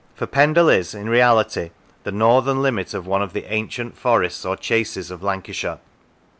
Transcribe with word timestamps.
For 0.15 0.25
Pendle 0.25 0.67
is, 0.69 0.95
in 0.95 1.07
reality, 1.11 1.69
the 2.05 2.09
204 2.09 2.11
Pendle 2.11 2.27
northern 2.27 2.61
limit 2.63 2.93
of 2.95 3.05
one 3.05 3.21
of 3.21 3.33
the 3.33 3.45
ancient 3.53 3.95
forests 3.95 4.43
or 4.45 4.57
chases 4.57 5.11
of 5.11 5.21
Lancashire. 5.21 5.77